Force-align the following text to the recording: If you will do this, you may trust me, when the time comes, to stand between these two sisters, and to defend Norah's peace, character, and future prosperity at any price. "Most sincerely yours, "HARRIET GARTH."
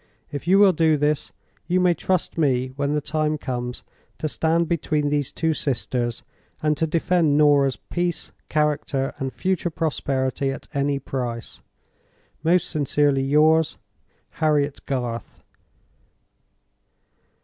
If 0.31 0.47
you 0.47 0.57
will 0.57 0.73
do 0.73 0.97
this, 0.97 1.31
you 1.67 1.79
may 1.79 1.93
trust 1.93 2.35
me, 2.35 2.69
when 2.69 2.95
the 2.95 3.01
time 3.01 3.37
comes, 3.37 3.83
to 4.17 4.27
stand 4.27 4.67
between 4.67 5.09
these 5.09 5.31
two 5.31 5.53
sisters, 5.53 6.23
and 6.59 6.75
to 6.77 6.87
defend 6.87 7.37
Norah's 7.37 7.75
peace, 7.75 8.31
character, 8.49 9.13
and 9.19 9.31
future 9.31 9.69
prosperity 9.69 10.49
at 10.49 10.67
any 10.73 10.97
price. 10.97 11.61
"Most 12.41 12.67
sincerely 12.67 13.21
yours, 13.21 13.77
"HARRIET 14.39 14.87
GARTH." 14.87 15.43